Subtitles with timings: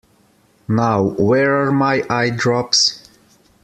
[0.67, 3.07] Now, where are my eyedrops?